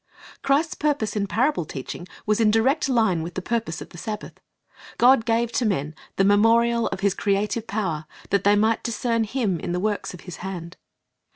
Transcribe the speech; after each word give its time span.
Christ's 0.41 0.73
purpose 0.73 1.15
in 1.15 1.27
parable 1.27 1.63
teaching 1.63 2.07
was 2.25 2.39
in 2.39 2.49
direct 2.49 2.89
line 2.89 3.21
with 3.21 3.35
the 3.35 3.39
purpose 3.43 3.81
of 3.81 3.89
the 3.89 3.99
Sabbath. 3.99 4.39
God 4.97 5.25
gave 5.25 5.51
to 5.51 5.63
men 5.63 5.93
the 6.15 6.23
memorial 6.25 6.87
of 6.87 7.01
His 7.01 7.13
creative 7.13 7.67
power, 7.67 8.07
that 8.31 8.43
they 8.43 8.55
might 8.55 8.83
discern 8.83 9.25
Him 9.25 9.59
in 9.59 9.73
the 9.73 9.79
works 9.79 10.11
of 10.15 10.21
His 10.21 10.37
hand. 10.37 10.77